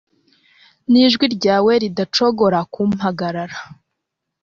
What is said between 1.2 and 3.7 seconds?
ryawe ridacogora ku mpagara